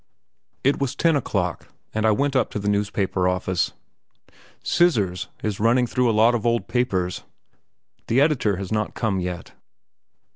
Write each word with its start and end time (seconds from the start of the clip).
It 0.63 0.79
was 0.81 0.95
ten 0.95 1.15
o'clock, 1.15 1.67
and 1.93 2.07
I 2.07 2.11
went 2.11 2.35
up 2.35 2.49
to 2.49 2.57
the 2.59 2.67
newspaper 2.67 3.27
office. 3.27 3.71
"Scissors" 4.63 5.27
is 5.43 5.59
running 5.59 5.85
through 5.85 6.09
a 6.09 6.19
lot 6.19 6.33
of 6.33 6.43
old 6.43 6.67
papers. 6.67 7.21
The 8.07 8.19
editor 8.19 8.57
has 8.57 8.71
not 8.71 8.95
come 8.95 9.19
yet. 9.19 9.51